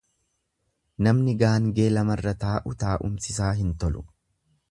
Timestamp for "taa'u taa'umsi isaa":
2.45-3.53